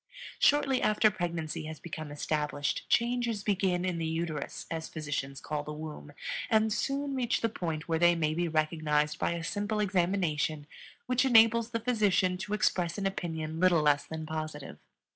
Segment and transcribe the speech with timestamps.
[0.39, 5.73] Shortly after pregnancy has become established changes begin in the uterus, as physicians call the
[5.73, 6.13] womb,
[6.49, 10.65] and soon reach the point where they may be recognized by a simple examination
[11.05, 14.79] which enables the physician to express an opinion little less than positive.